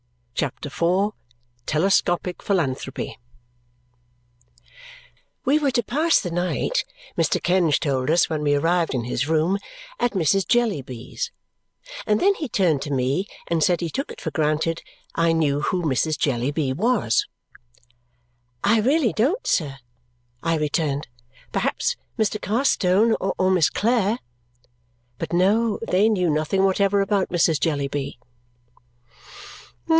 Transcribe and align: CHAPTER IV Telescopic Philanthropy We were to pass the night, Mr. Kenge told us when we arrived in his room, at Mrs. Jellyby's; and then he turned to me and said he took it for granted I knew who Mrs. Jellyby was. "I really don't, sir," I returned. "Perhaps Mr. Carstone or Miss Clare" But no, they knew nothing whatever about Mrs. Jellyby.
CHAPTER 0.33 0.67
IV 0.69 1.11
Telescopic 1.67 2.41
Philanthropy 2.41 3.19
We 5.45 5.59
were 5.59 5.69
to 5.69 5.83
pass 5.83 6.19
the 6.19 6.31
night, 6.31 6.83
Mr. 7.15 7.39
Kenge 7.39 7.79
told 7.79 8.09
us 8.09 8.27
when 8.27 8.41
we 8.41 8.55
arrived 8.55 8.95
in 8.95 9.03
his 9.03 9.27
room, 9.27 9.59
at 9.99 10.13
Mrs. 10.13 10.47
Jellyby's; 10.47 11.29
and 12.07 12.19
then 12.19 12.33
he 12.33 12.49
turned 12.49 12.81
to 12.81 12.91
me 12.91 13.27
and 13.45 13.63
said 13.63 13.81
he 13.81 13.91
took 13.91 14.09
it 14.11 14.19
for 14.19 14.31
granted 14.31 14.81
I 15.13 15.31
knew 15.33 15.61
who 15.61 15.83
Mrs. 15.83 16.17
Jellyby 16.17 16.73
was. 16.73 17.27
"I 18.63 18.79
really 18.79 19.13
don't, 19.13 19.45
sir," 19.45 19.77
I 20.41 20.57
returned. 20.57 21.07
"Perhaps 21.51 21.95
Mr. 22.17 22.41
Carstone 22.41 23.15
or 23.19 23.51
Miss 23.51 23.69
Clare" 23.69 24.17
But 25.19 25.31
no, 25.31 25.77
they 25.87 26.09
knew 26.09 26.31
nothing 26.31 26.63
whatever 26.65 27.01
about 27.01 27.29
Mrs. 27.29 27.59
Jellyby. 27.59 28.17